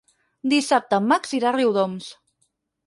Dissabte 0.53 1.01
en 1.03 1.07
Max 1.13 1.37
irà 1.41 1.51
a 1.51 1.55
Riudoms. 1.59 2.11